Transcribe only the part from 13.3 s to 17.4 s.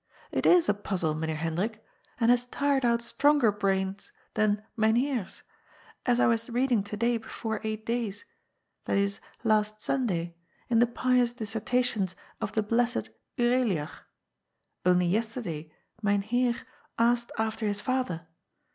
Ureliag. Only yesterday Myn Heer asked